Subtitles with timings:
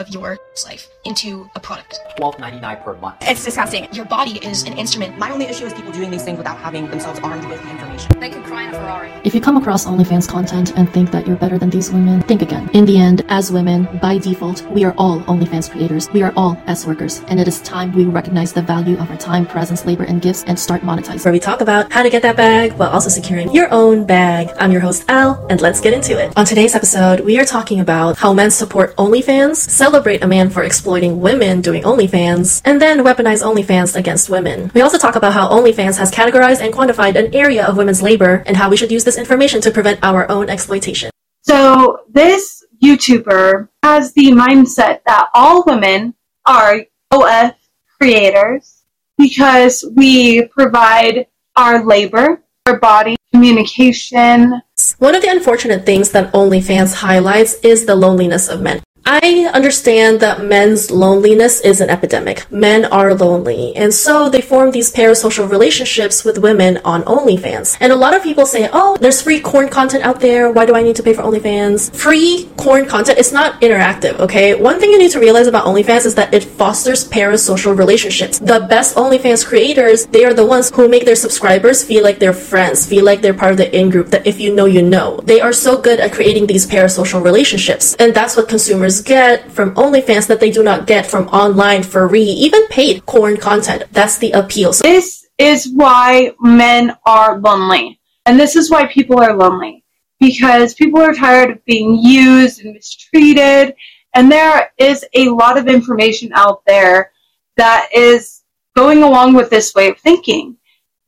[0.00, 2.00] of your life into a product.
[2.16, 3.16] Twelve ninety nine per month.
[3.22, 3.86] It's disgusting.
[3.92, 5.18] Your body is an instrument.
[5.18, 7.93] My only issue is people doing these things without having themselves armed with the information.
[7.94, 9.10] They could cry in a Ferrari.
[9.24, 12.42] If you come across OnlyFans content and think that you're better than these women, think
[12.42, 12.68] again.
[12.74, 16.10] In the end, as women, by default, we are all OnlyFans creators.
[16.10, 19.16] We are all S workers, and it is time we recognize the value of our
[19.16, 21.24] time, presence, labor, and gifts and start monetizing.
[21.24, 24.50] where we talk about how to get that bag while also securing your own bag.
[24.58, 26.32] I'm your host, Al, and let's get into it.
[26.36, 30.64] On today's episode, we are talking about how men support OnlyFans, celebrate a man for
[30.64, 34.70] exploiting women doing OnlyFans, and then weaponize OnlyFans against women.
[34.74, 38.42] We also talk about how OnlyFans has categorized and quantified an area of women's labor
[38.46, 41.10] and how we should use this information to prevent our own exploitation.
[41.42, 46.14] So this YouTuber has the mindset that all women
[46.46, 46.80] are
[47.10, 47.52] OF
[48.00, 48.84] creators
[49.18, 54.62] because we provide our labor, our body, communication.
[54.98, 58.82] One of the unfortunate things that OnlyFans highlights is the loneliness of men.
[59.06, 62.50] I understand that men's loneliness is an epidemic.
[62.50, 67.76] Men are lonely, and so they form these parasocial relationships with women on OnlyFans.
[67.80, 70.50] And a lot of people say, oh, there's free corn content out there.
[70.50, 71.94] Why do I need to pay for OnlyFans?
[71.94, 74.54] Free corn content is not interactive, okay?
[74.54, 78.38] One thing you need to realize about OnlyFans is that it fosters parasocial relationships.
[78.38, 82.32] The best OnlyFans creators, they are the ones who make their subscribers feel like they're
[82.32, 85.20] friends, feel like they're part of the in group, that if you know, you know.
[85.24, 87.94] They are so good at creating these parasocial relationships.
[87.98, 92.22] And that's what consumers get from OnlyFans that they do not get from online free,
[92.22, 93.84] even paid porn content.
[93.92, 94.72] That's the appeal.
[94.72, 98.00] So This is why men are lonely.
[98.26, 99.84] And this is why people are lonely.
[100.20, 103.74] Because people are tired of being used and mistreated.
[104.14, 107.12] And there is a lot of information out there
[107.56, 108.42] that is
[108.76, 110.56] going along with this way of thinking.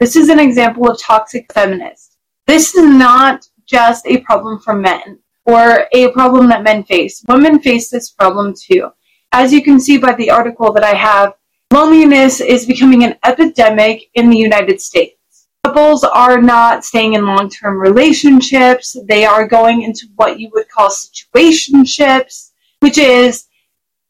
[0.00, 2.17] This is an example of toxic feminists.
[2.47, 7.25] This is not just a problem for men or a problem that men face.
[7.28, 8.91] Women face this problem too.
[9.33, 11.34] As you can see by the article that I have,
[11.72, 15.14] loneliness is becoming an epidemic in the United States.
[15.64, 20.69] Couples are not staying in long term relationships, they are going into what you would
[20.69, 23.47] call situationships, which is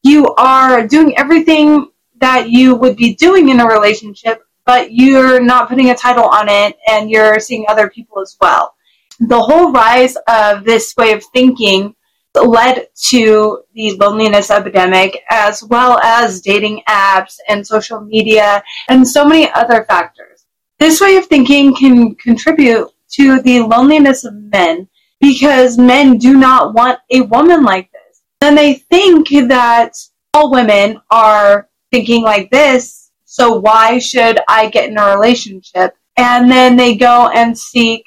[0.03, 1.89] you are doing everything
[2.19, 6.47] that you would be doing in a relationship, but you're not putting a title on
[6.49, 8.73] it and you're seeing other people as well
[9.19, 11.95] the whole rise of this way of thinking
[12.35, 19.25] led to the loneliness epidemic as well as dating apps and social media and so
[19.25, 20.45] many other factors.
[20.79, 24.87] This way of thinking can contribute to the loneliness of men
[25.19, 28.21] because men do not want a woman like this.
[28.41, 29.93] And they think that
[30.33, 35.95] all women are thinking like this, so why should I get in a relationship?
[36.17, 38.03] And then they go and seek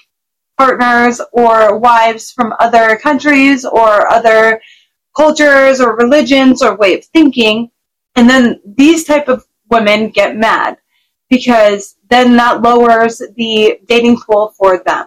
[0.61, 4.61] partners or wives from other countries or other
[5.17, 7.71] cultures or religions or way of thinking.
[8.15, 10.77] And then these type of women get mad
[11.31, 15.07] because then that lowers the dating pool for them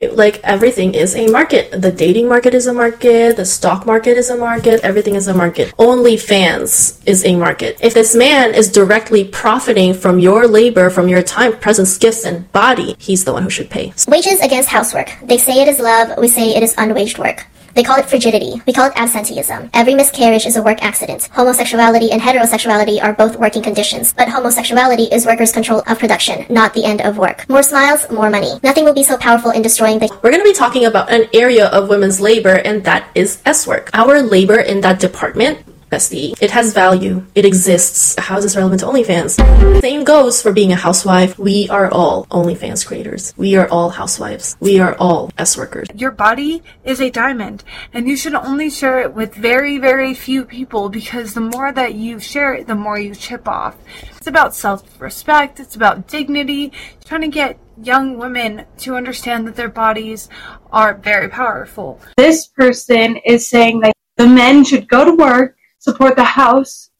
[0.00, 1.70] like everything is a market.
[1.72, 5.34] The dating market is a market, the stock market is a market, everything is a
[5.34, 5.76] market.
[5.76, 7.78] OnlyFans is a market.
[7.82, 12.50] If this man is directly profiting from your labor, from your time, presence, gifts, and
[12.52, 13.92] body, he's the one who should pay.
[14.08, 15.12] Wages against housework.
[15.22, 17.46] They say it is love, we say it is unwaged work.
[17.74, 18.60] They call it frigidity.
[18.66, 19.70] We call it absenteeism.
[19.72, 21.28] Every miscarriage is a work accident.
[21.32, 26.74] Homosexuality and heterosexuality are both working conditions, but homosexuality is workers' control of production, not
[26.74, 27.48] the end of work.
[27.48, 28.58] More smiles, more money.
[28.62, 31.28] Nothing will be so powerful in destroying the We're going to be talking about an
[31.32, 33.90] area of women's labor, and that is S work.
[33.94, 36.34] Our labor in that department bestie.
[36.40, 37.26] It has value.
[37.34, 38.14] It exists.
[38.18, 39.80] How is this relevant to OnlyFans?
[39.80, 41.38] Same goes for being a housewife.
[41.38, 43.34] We are all OnlyFans creators.
[43.36, 44.56] We are all housewives.
[44.60, 45.88] We are all S workers.
[45.94, 50.44] Your body is a diamond, and you should only share it with very, very few
[50.44, 53.76] people because the more that you share it, the more you chip off.
[54.16, 56.72] It's about self respect, it's about dignity,
[57.04, 60.28] trying to get young women to understand that their bodies
[60.70, 61.98] are very powerful.
[62.16, 66.90] this person is saying that the men should go to work support the house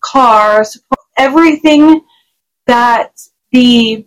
[0.00, 2.00] car support everything
[2.66, 3.20] that
[3.52, 4.06] the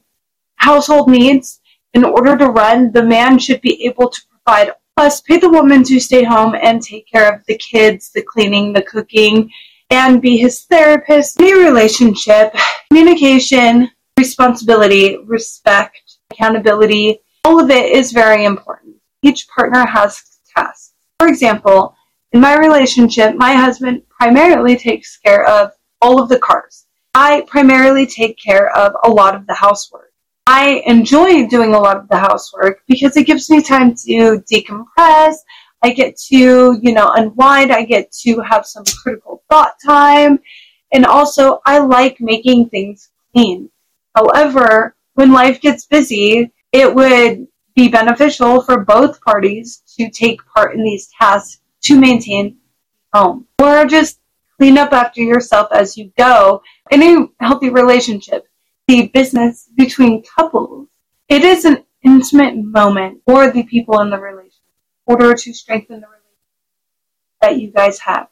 [0.55, 1.59] household needs
[1.93, 5.83] in order to run the man should be able to provide plus pay the woman
[5.83, 9.49] to stay home and take care of the kids the cleaning the cooking
[9.93, 11.39] and be his therapist.
[11.39, 12.55] Any relationship
[12.89, 17.19] communication responsibility respect accountability.
[17.45, 18.95] All of it is very important.
[19.21, 20.21] Each partner has
[20.55, 20.93] tasks.
[21.19, 21.95] For example
[22.33, 25.71] in my relationship my husband primarily takes care of
[26.01, 26.85] all of the cars
[27.15, 30.13] i primarily take care of a lot of the housework
[30.45, 35.35] I enjoy doing a lot of the housework because it gives me time to decompress.
[35.81, 37.71] I get to, you know, unwind.
[37.71, 40.39] I get to have some critical thought time.
[40.91, 43.69] And also, I like making things clean.
[44.15, 50.75] However, when life gets busy, it would be beneficial for both parties to take part
[50.75, 52.57] in these tasks to maintain
[53.13, 54.19] home or just
[54.57, 56.62] clean up after yourself as you go.
[56.91, 58.47] In a healthy relationship,
[58.88, 60.88] the business between couples,
[61.30, 64.59] it is an intimate moment for the people in the relationship
[65.07, 66.24] in order to strengthen the relationship
[67.41, 68.27] that you guys have,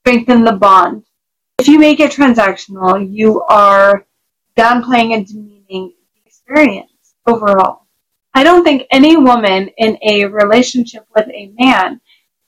[0.00, 1.04] strengthen the bond.
[1.58, 4.06] If you make it transactional, you are
[4.56, 7.86] downplaying and demeaning the experience overall.
[8.34, 12.00] I don't think any woman in a relationship with a man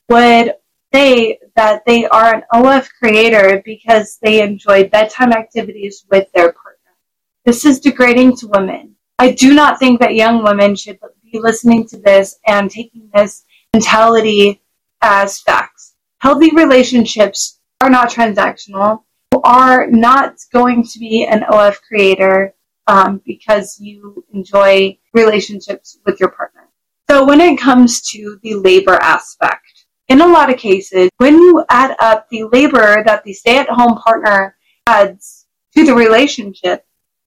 [0.09, 0.55] would
[0.93, 6.97] say that they are an OF creator because they enjoy bedtime activities with their partner.
[7.45, 8.95] This is degrading to women.
[9.19, 10.99] I do not think that young women should
[11.31, 13.45] be listening to this and taking this
[13.75, 14.63] mentality
[15.03, 15.95] as facts.
[16.21, 19.03] Healthy relationships are not transactional.
[19.33, 22.55] You are not going to be an OF creator
[22.87, 26.69] um, because you enjoy relationships with your partner.
[27.11, 29.68] So when it comes to the labor aspect,
[30.09, 34.57] in a lot of cases, when you add up the labor that the stay-at-home partner
[34.87, 35.47] adds
[35.77, 36.85] to the relationship,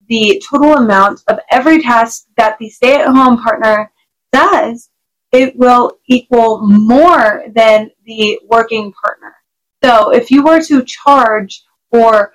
[0.08, 3.92] the total amount of every task that the stay-at-home partner
[4.32, 4.90] does,
[5.32, 9.36] it will equal more than the working partner.
[9.84, 12.34] So if you were to charge or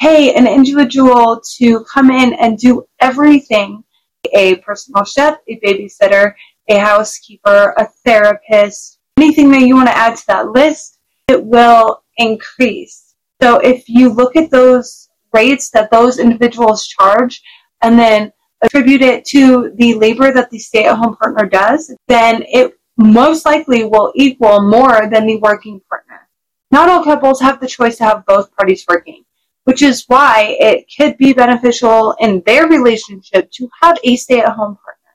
[0.00, 3.84] pay an individual to come in and do everything
[4.32, 6.34] a personal chef, a babysitter,
[6.68, 12.02] a housekeeper, a therapist, anything that you want to add to that list, it will
[12.16, 13.14] increase.
[13.42, 17.42] So if you look at those rates that those individuals charge
[17.82, 18.32] and then
[18.62, 23.46] attribute it to the labor that the stay at home partner does, then it most
[23.46, 26.28] likely will equal more than the working partner.
[26.70, 29.24] Not all couples have the choice to have both parties working
[29.64, 34.52] which is why it could be beneficial in their relationship to have a stay at
[34.52, 35.12] home partner.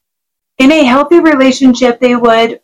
[0.57, 2.61] In a healthy relationship, they would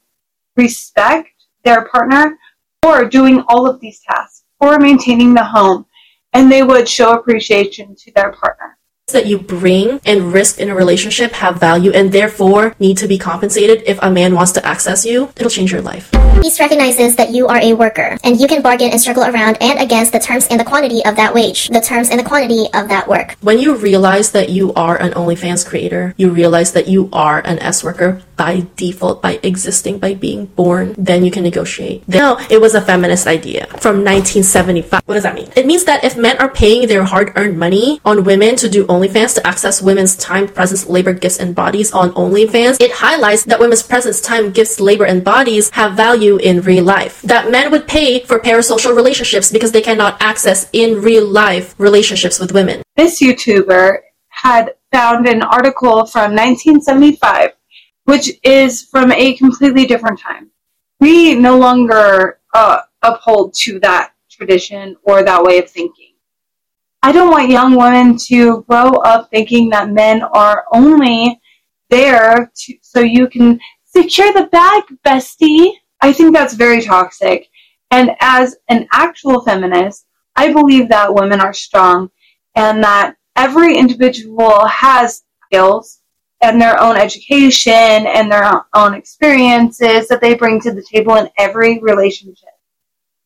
[0.62, 1.30] respect
[1.64, 2.38] their partner
[2.84, 5.86] for doing all of these tasks, for maintaining the home,
[6.34, 8.78] and they would show appreciation to their partner
[9.12, 13.18] that you bring and risk in a relationship have value and therefore need to be
[13.18, 16.12] compensated if a man wants to access you, it'll change your life.
[16.42, 19.80] Peace recognizes that you are a worker and you can bargain and struggle around and
[19.80, 22.90] against the terms and the quantity of that wage, the terms and the quantity of
[22.90, 23.36] that work.
[23.42, 27.60] When you realize that you are an OnlyFans creator, you realize that you are an
[27.60, 32.02] S worker by default, by existing, by being born, then you can negotiate.
[32.08, 35.04] No, it was a feminist idea from 1975.
[35.06, 35.50] What does that mean?
[35.56, 38.88] It means that if men are paying their hard earned money on women to do
[38.88, 43.60] OnlyFans to access women's time, presence, labor, gifts, and bodies on OnlyFans, it highlights that
[43.60, 47.22] women's presence, time, gifts, labor, and bodies have value in real life.
[47.22, 52.40] That men would pay for parasocial relationships because they cannot access in real life relationships
[52.40, 52.82] with women.
[52.96, 54.00] This YouTuber
[54.30, 57.52] had found an article from 1975
[58.12, 60.52] which is from a completely different time.
[61.00, 66.12] We no longer uh, uphold to that tradition or that way of thinking.
[67.02, 71.40] I don't want young women to grow up thinking that men are only
[71.90, 75.72] there to, so you can secure the bag, bestie.
[76.02, 77.48] I think that's very toxic.
[77.92, 80.06] And as an actual feminist,
[80.36, 82.12] I believe that women are strong
[82.58, 86.01] and that every individual has skills
[86.42, 91.30] and their own education and their own experiences that they bring to the table in
[91.38, 92.50] every relationship.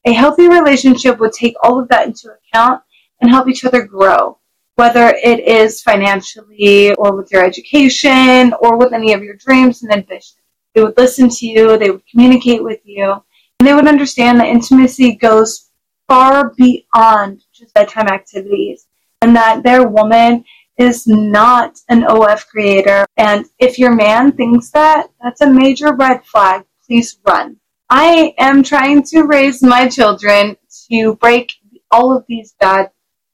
[0.05, 2.81] A healthy relationship would take all of that into account
[3.22, 4.38] and help each other grow,
[4.75, 9.91] whether it is financially or with your education or with any of your dreams and
[9.91, 10.38] ambitions.
[10.74, 13.13] They would listen to you, they would communicate with you,
[13.60, 15.69] and they would understand that intimacy goes
[16.07, 18.88] far beyond just bedtime activities
[19.22, 20.43] and that their woman
[20.77, 23.05] is not an OF creator.
[23.17, 26.65] And if your man thinks that, that's a major red flag.
[26.86, 27.58] Please run.
[27.89, 30.58] I am trying to raise my children
[30.91, 31.53] to break
[31.91, 32.91] all of these bad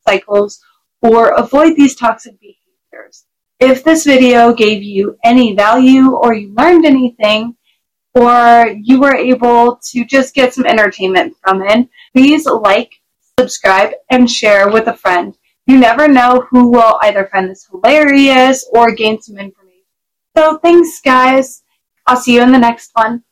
[0.07, 0.61] cycles
[1.01, 3.25] or avoid these toxic behaviors.
[3.59, 7.55] If this video gave you any value or you learned anything,
[8.13, 12.91] or you were able to just get some entertainment from it, please like,
[13.39, 15.37] subscribe, and share with a friend.
[15.71, 19.85] You never know who will either find this hilarious or gain some information.
[20.35, 21.63] So thanks guys.
[22.05, 23.23] I'll see you in the next one.